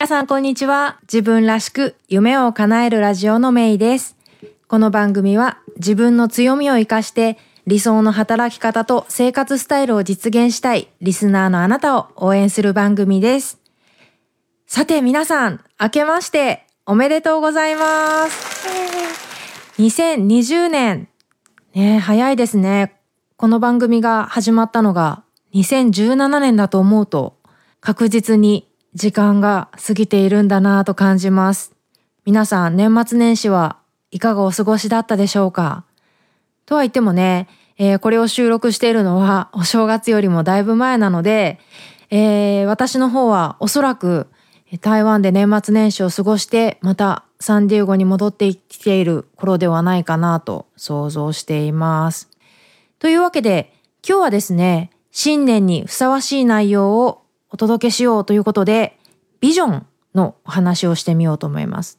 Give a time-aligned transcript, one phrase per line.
[0.00, 1.00] 皆さんこんにちは。
[1.12, 4.16] 自分らしく夢を叶えるラジオのメイです。
[4.68, 7.36] この番組は自分の強みを活かして
[7.66, 13.58] 理想の働き方と生活スタイルを実現したいリスナーのあなたを応援する番組です。
[14.68, 18.68] さて皆さん、明けましておめでとうございます。
[19.80, 21.08] 2020年。
[21.74, 22.94] ね早いですね。
[23.36, 25.24] この番組が始まったのが
[25.54, 27.36] 2017年だと思うと
[27.80, 28.67] 確実に
[28.98, 31.72] 時間が過ぎているんだなぁと感じます。
[32.26, 33.78] 皆さん年末年始は
[34.10, 35.84] いかがお過ごしだったでしょうか？
[36.66, 37.46] とは言ってもね、
[37.78, 41.60] えー、これを収録しているのはお正月よりもだいぶ前なので、
[42.10, 44.26] えー、私の方はおそらく
[44.80, 52.28] 台湾で年末年始を過ごしてまたサンディエゴに戻ってきている頃ではないかなと想像しています。
[52.98, 53.72] というわけで
[54.04, 58.98] 今日はですね、新年にふさわしい内容をお届けしようということで、
[59.40, 61.98] ビジョンのお話をしてみようと思います。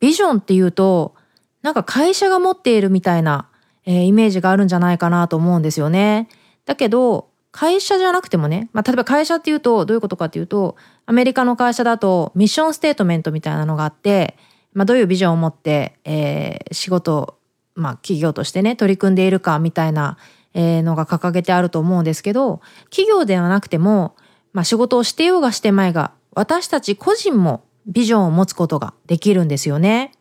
[0.00, 1.14] ビジョンっていうと、
[1.62, 3.48] なんか会社が持っているみたいな、
[3.86, 6.28] えー、イメージがあるんじゃないかなと思うんですよね。
[6.66, 14.36] だけど、会社じゃなくてもね、まあ、例えば会社っていうとどういうことかっていうと、アメリカの会社だとミッションステートメントみたいなのがあって、
[14.72, 17.38] まあ、どういうビジョンを持って、えー、仕事、
[17.76, 20.18] まあ、企業としてね、取り組んでいるかみたいな、
[20.52, 24.16] えー、のが掲げてあると思うんですけど、企業ではなくても、
[24.54, 30.12] まあ仕事をしてようがしてまいが、私たち個人もビジョンを持つことができるんですよね。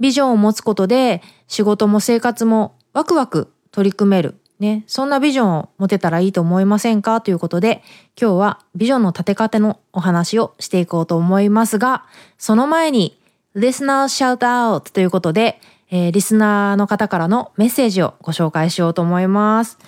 [0.00, 4.36] ビジョンを持つことで仕事も生活もワクワク取り組める。
[4.58, 7.20] ね、そんなビジョンを持てたらいいと思いませんか？
[7.20, 7.82] ということで、
[8.18, 12.06] 今日はビジョンの立て方のお話をしていこうと思いますが、
[12.38, 13.20] その前に、
[13.54, 19.78] Listener Shout Out ということで、えー、リスナーの方からのメッセージをご紹介しようと思います。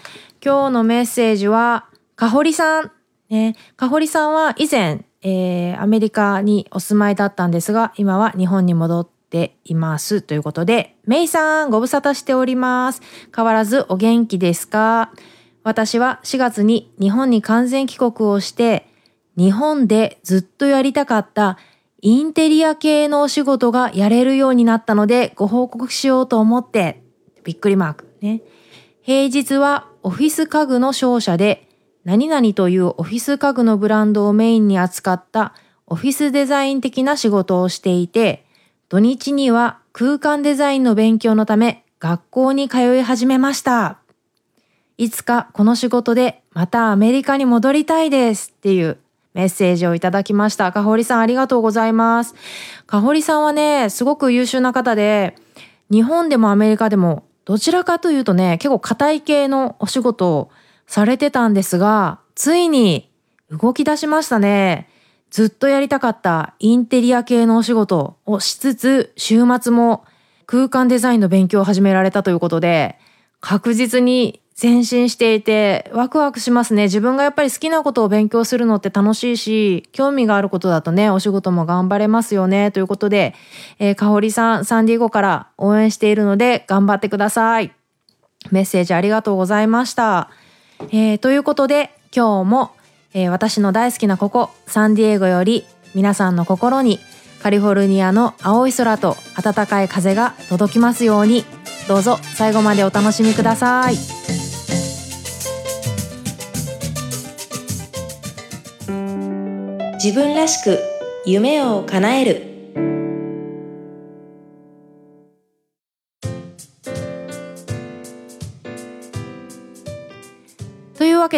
[0.45, 2.93] 今日のメッセージは、かほりさん
[3.31, 13.03] ね、かほりさんは以前、えー、アメリカにお住まいだったんですが、今は日本に戻っていますということで、メイさんご無沙汰しております。
[13.35, 15.13] 変わらずお元気ですか？
[15.65, 18.87] 私は4月に日本に完全帰国をして、
[19.37, 21.59] 日本でずっとやりたかった
[22.01, 27.03] インテリア系のお仕事がやれるようになったのでご報告しようと思って、
[27.45, 28.41] びっくりマークね。
[29.03, 31.68] 平日はオフィス家具の商社で
[32.09, 35.53] 何々というオフィス家具のブランドをメインに扱った
[35.87, 38.47] オフィスデザイン的な仕事をしていて、
[38.89, 43.99] 土日には空間デザインの勉強のため学校に通い始めました。
[44.97, 48.97] いつかこの仕事でまたアメリカに戻りたいですっていう
[49.35, 50.73] メッセージをいただきました。
[50.73, 52.35] かほりさんありがとうございます。
[52.87, 55.37] かほりさんはね、すごく優秀な方で、
[55.91, 60.51] 日本でもアメリカでもどちらかというとね、結構硬い系のお仕事を
[60.89, 63.13] されてたんですが、ついに
[63.51, 64.89] 動き出しましたね。
[65.31, 70.05] ずっとやりたかったインテリア系のお仕事をしつつ、週末も
[70.47, 72.99] 空間デザインの勉強を始められたということで、
[73.41, 76.85] 確実に前進していてワクワクしますね。
[76.85, 82.71] 自分がやっぱり好きなことを勉強するのって楽しいし、興味があることだとね、お仕事も頑張れますよね。
[82.71, 83.35] ということで、
[83.79, 87.73] えー、かほりさん、サンディエゴから応援しているので頑張ってください。
[88.51, 90.31] メッセージありがとうございました。
[90.91, 92.71] えー、ということで今日も、
[93.15, 97.01] えー、私の大好きなここサンディエゴより皆さんの心に
[97.43, 101.45] カリフォルニアの青い空と暖かい風が届きますように。
[101.89, 103.95] どうぞ最後までお楽しみください。
[109.95, 110.79] 自分らしく
[111.25, 112.48] 夢を叶える。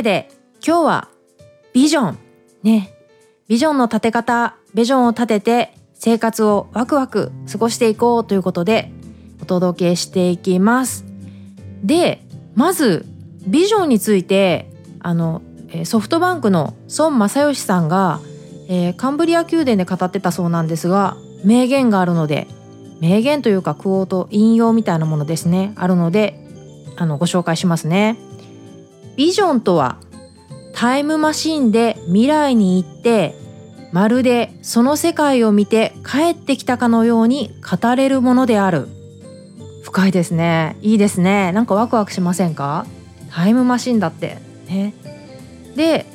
[0.01, 0.31] けで
[0.67, 1.09] 今日は
[1.73, 2.19] ビジョン。
[2.63, 2.93] ね。
[3.49, 8.93] ビジョンの立て方ビジョンを立てて生活をワクワク過ごしていこうということで
[9.43, 11.05] お届けしていきます。
[11.83, 12.23] で
[12.55, 13.07] まず
[13.47, 15.43] ビジョンについてあの
[15.85, 18.21] ソフトバンクの孫正義さんが、
[18.69, 22.47] えー、カンブリア宮殿で語ってたそうなんですが名言があるので
[23.01, 25.73] 名言というかクオート引用みたいなものですね。
[25.77, 26.39] あるので
[26.97, 28.19] あのご紹介しますね。
[29.21, 29.99] ビジョンとは
[30.73, 33.35] タイムマシンで未来に行って
[33.93, 38.89] まるでその世界を見て帰ってきたかのように語れるものである。
[39.83, 40.79] 深いですね。
[40.81, 41.53] いいですね。
[41.53, 42.87] なんかワクワクしませんか？
[43.31, 44.39] タイムマシンだって。
[44.67, 44.95] ね。
[45.77, 46.07] で、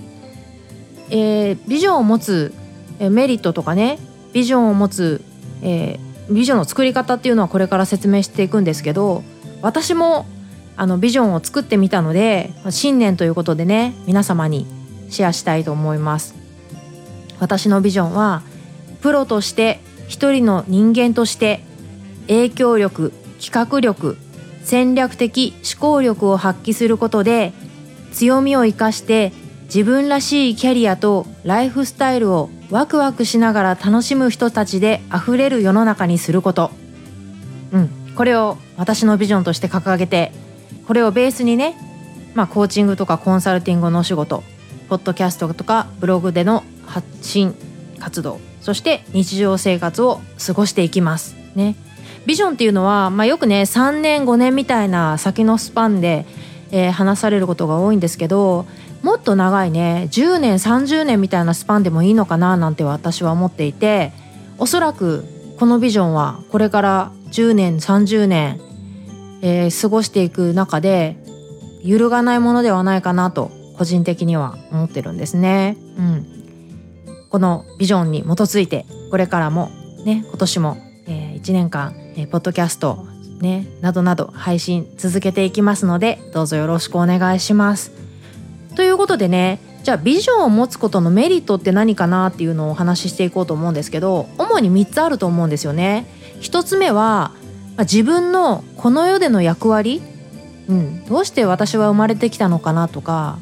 [1.12, 2.56] えー、ビジョンを持つ
[2.98, 4.00] メリットとかね。
[4.34, 5.22] ビジョンを持つ、
[5.62, 9.22] えー、ビジョンの作り方っていうのはこれから説明していくんですけど
[9.62, 10.25] 私も
[10.77, 14.68] あのビジョンを作ってみたので新年ということでね皆様に
[15.10, 16.36] シェアしたいと思います。
[17.39, 18.44] 私のビジョンは
[19.01, 21.62] プロとして一人の人間として
[22.27, 23.12] 影響力
[23.42, 24.18] 企画力
[24.63, 27.54] 戦略的思考力を発揮することで
[28.12, 29.31] 強みを生かして
[29.66, 36.71] 自分らしいキャリアとライフスタイルをワクワクしながら楽しむ人たちで溢れる世の中にすること。
[37.71, 37.89] うん。
[38.16, 40.31] これを私のビジョンとして掲げて
[40.87, 41.75] これをベースにね
[42.33, 44.43] まあコーチングとかコンサルティングのお仕事
[44.89, 47.55] ポッドキャストとかブログでの発信
[47.99, 51.35] 活動そして日常生活を過ごしていきます。
[51.53, 51.75] ね。
[52.25, 56.25] ビジョンっていうのは、まあ、よくね3年5年みたいな先のスパンで、
[56.71, 58.65] えー、話されることが多いんですけど
[59.03, 64.11] もっと長いね10年30年みたいなスパンでもいいのかななんて私は思っていて
[64.57, 65.23] おそらく
[65.59, 68.59] このビジョンはこれから10年30年、
[69.47, 71.18] えー、過ごしていく中で
[71.83, 75.77] 揺るがないものではないかなと個人的には思ってるんですね。
[76.00, 76.25] うん、
[77.30, 79.69] このビジョンに基づいてこれからも
[80.03, 83.06] ね今年も、えー、1年間、えー、ポッドキャスト
[83.39, 87.92] ねなどなど配信続けていきますのでどうぞよろしくお願いします。
[88.75, 96.07] ということでねじゃあビジョンを持つことのメリットって何かなっていうのをお話ししていこうと思うんですけど主に3つあると思うんですよね。
[96.42, 97.31] 1つ目は
[97.80, 100.01] 自分のこの世での役割、
[100.69, 103.39] うん、どうして私は生まれてきたのかなとか、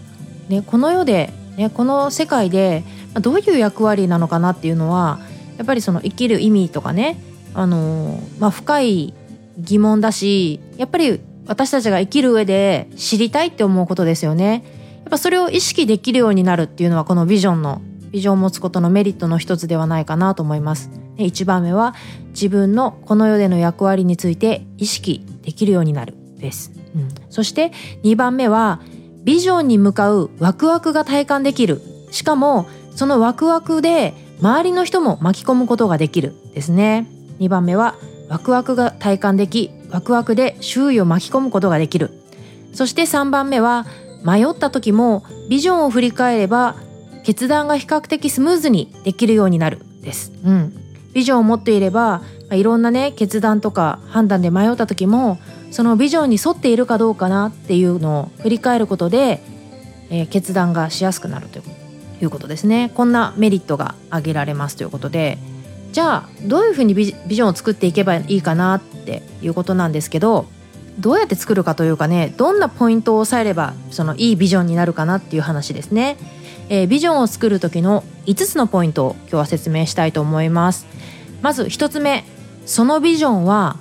[0.49, 2.83] ね、この世で、ね、この世界で
[3.21, 5.19] どういう役割なのかなっていうのは
[5.57, 7.21] やっぱりその生きる意味とかね、
[7.53, 9.13] あのまあ、深い
[9.57, 14.63] 疑問だしやっぱり私たちが生きる上で知りたいって思うことですよね。
[15.03, 17.81] やっぱそれを意識できるようになるっていうのはこのビジョンの
[18.11, 20.89] ビジョンを持つことのメリットの一つではないかなと思います。
[21.17, 21.95] 1番目は
[22.29, 26.71] 自分のこの世での役割について意識できるようになるです。
[26.95, 27.71] うん、そして
[28.03, 28.81] 2番目は
[29.23, 31.81] ビジョンに向かうワクワクが体感できる。
[32.11, 37.07] しかもそのワクワクで周りの人も巻き込むことができるですね。
[37.39, 37.95] 2番目は
[38.29, 42.11] ワクワクが体感できワクワクで周囲を巻き込むことができる。
[42.73, 43.85] そして3番目は
[44.23, 46.75] 迷った時もビジョンを振り返れば
[47.23, 50.33] 決断が比較的スムーズにできるようになるです。
[50.43, 50.82] うん。
[51.13, 55.39] ビジョンを持っていれば、まあ、いろんなね決断とか判断で迷った時も
[55.71, 59.41] そのビジョンに沿っているかどうかなっていうのを振り返ることで、
[60.09, 61.59] えー、決断がしやすくなると
[62.21, 62.91] いうことですね。
[62.93, 65.37] こんなメリットが挙げられますということで。
[65.93, 70.47] じゃあどういうふうにビジョンを作っていけばいいかなっていうことなんですけど
[70.99, 76.17] どうやって作るかというかねどんなポイントを押さえればそのいいビジョンになるかなっていう話ですね。
[76.69, 80.87] えー、ビジョンを作る時の5つのポイントを今日は説明したいと思います。
[81.43, 82.23] まず1つ目
[82.65, 83.75] そのビジョンは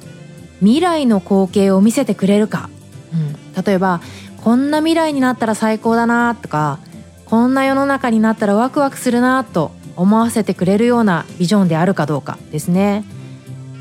[0.59, 2.69] 未来の光景を見せてくれるか、
[3.15, 3.17] う
[3.61, 4.03] ん、例えば
[4.45, 6.79] こんな未来になったら最高だなとか
[7.25, 13.05] こんな世の中になったらワクワクするなと思わせてくれるようなビジョンであるかどうかですね。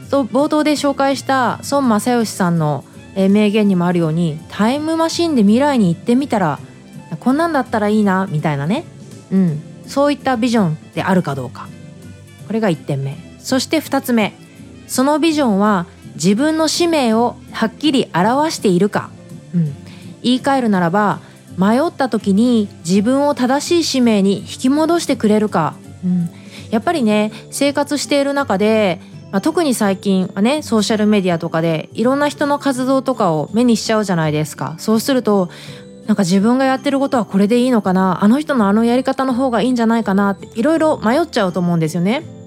[0.10, 2.84] と冒頭で紹介した孫正義さんの
[3.16, 6.60] 名言にもあるようにタイムマシンで未来に行ってみたら
[7.20, 8.84] こんなんだったらいいなみたいなね、
[9.32, 11.68] うん、そういったビジョンであるかどうか。
[12.48, 14.34] これが1点目そして2つ目。
[14.88, 15.86] そのビジョンは
[16.16, 19.10] 自分の使命をはっきり表しているか、
[19.56, 19.74] うん、
[20.22, 21.22] 言い換えるならば
[21.58, 26.30] 迷った時に自分を正しい使命に引き戻してくれるか、うん、
[26.70, 29.00] やっぱりね生活している中で、
[29.32, 34.76] まあ、特に最近はねソーシャルメディアとかでいろんな人の活動とかを目にしちゃうじゃないですか。
[34.78, 35.50] そうすると
[36.08, 38.24] なんか自分がやってることはこれでいいのかな。
[38.24, 42.41] あの人のあのやり方の方がいいんじゃないかなっていろいろ迷っちゃうと思うんですよね。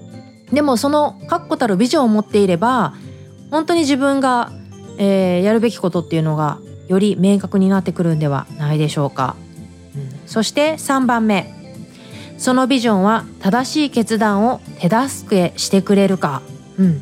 [0.51, 2.93] でもその確固たるビジョンを持っていれば
[3.51, 4.51] 本当に自分が、
[4.97, 9.35] えー、やるべきことっていうのがより明確になってくるんではないでしょうか。
[9.95, 11.53] うん、そして3番目。
[12.37, 16.41] そのビジョンは正しい決断を手助けしてくれるか、
[16.77, 17.01] うん、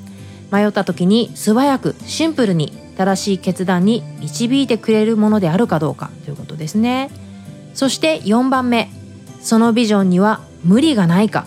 [0.52, 6.12] 迷った時に素早くシンプルに正しい決断に導いてくれるものであるかどうか。
[6.26, 7.10] ということですね。
[7.74, 8.90] そして4番目。
[9.42, 11.46] そのビジョンには無理がないか。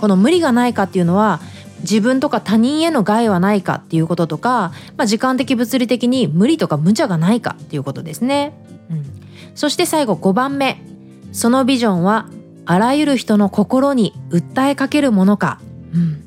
[0.00, 1.40] この無理がないかっていうのは
[1.80, 8.52] 自分とか他人への害はないかっていうこととか、まあ、時間的物理的に無理とか無茶がないかっていうことですね、
[8.90, 9.04] うん、
[9.54, 10.82] そして最後5番目。
[11.32, 12.28] そのビジョンは
[12.66, 15.60] あらゆる人の心に訴えかけるものか、
[15.94, 16.24] うん、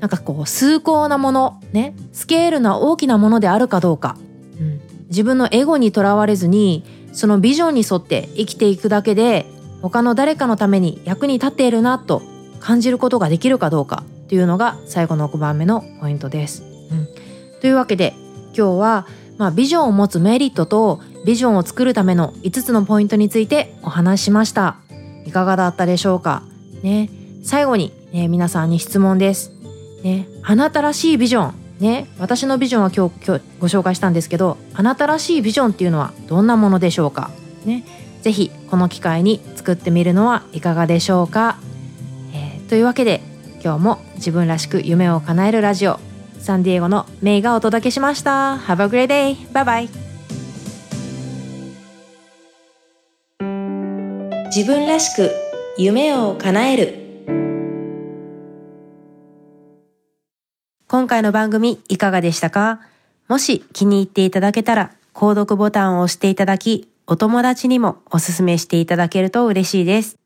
[0.00, 1.60] なんかこう崇高なもの。
[1.72, 1.94] ね。
[2.12, 4.16] スケールな大きなものであるかどうか、
[4.60, 9.46] うん、自分のエゴにとらわれずにそのビジョンに沿って生きていくだけで
[9.80, 12.22] 他の誰かのために役に立っているなと
[12.62, 16.62] 感じることができるかどうかというのが最後の5番目のポイントです。
[16.90, 17.08] うん、
[17.60, 18.14] というわけで
[18.56, 19.06] 今日は、
[19.38, 24.76] まあ、ビジョンを持つメリットとビジョンを作るための5つのポイントについてお話ししました。
[25.26, 26.42] いかがだったでしょうか？
[26.82, 27.10] ね
[27.42, 29.52] 最後にね、皆さんに質問です。
[30.02, 31.54] ね、あなたらしいビジョン。
[31.80, 37.30] ね、私のビジョンは今日今日ご紹介したんですけど、あなたらしいビジョンっていうのはどんなものでしょうか？
[37.64, 37.84] ね、
[38.20, 41.58] ぜひこの機会に作ってみるのはいかがでしょうか？
[42.72, 43.20] というわけで
[43.62, 46.00] 今日も自分らしく夢を叶えるラジオ
[46.38, 48.56] サンディエゴのメイがお届けしました。
[48.56, 49.52] Have a great day!
[49.52, 49.88] バイバイ
[54.46, 55.30] 自分らしく
[55.76, 56.98] 夢を叶える
[60.88, 62.80] 今回の番組いかがでしたか？
[63.28, 70.21] もし気に入っていただけたら購読ボタンを押していただきお友達にもおすすめしていただけると嬉しいです。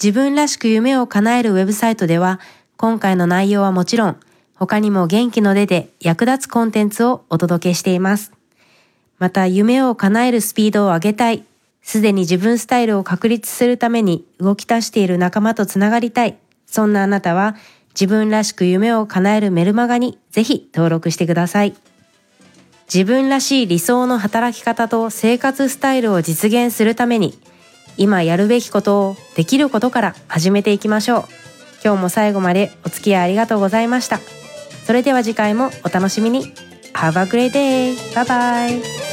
[0.00, 2.38] 自分らしく夢を叶えるウェブサイトでは
[2.76, 4.20] 今回の内容はもちろん
[4.54, 8.32] 他にも元気の出で役立つコンテンツをお届けしています。
[9.18, 11.44] また夢を叶えるスピードを上げたい
[11.82, 16.38] すでに自分スタイルを確立するために動き出している仲間とつながりたい。
[16.66, 17.56] そんなあなたは
[17.90, 21.74] 自分らしく夢を叶えるメルマガにぜひ登録してください。
[22.92, 27.36] 自分らしい理想の働き方と生活スタイルを実現するために
[27.98, 31.24] 今やるべきことをできることから始めていきましょう。
[31.84, 34.20] 今日も最後までお付き合いありがとうございました。
[34.86, 36.54] それでは次回もお楽しみに。
[36.94, 37.94] Have a great day!
[38.14, 39.07] Bye bye!